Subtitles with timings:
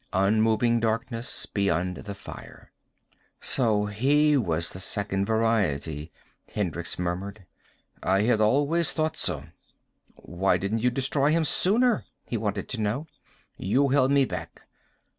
[0.13, 2.71] Unmoving darkness, beyond the fire.
[3.39, 6.11] "So he was the Second Variety,"
[6.55, 7.45] Hendricks murmured.
[8.01, 9.43] "I had always thought so."
[10.15, 13.05] "Why didn't you destroy him sooner?" he wanted to know.
[13.57, 14.63] "You held me back."